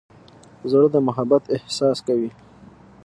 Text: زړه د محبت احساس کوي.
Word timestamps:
زړه 0.71 0.87
د 0.93 0.97
محبت 1.07 1.43
احساس 1.55 1.97
کوي. 2.07 2.29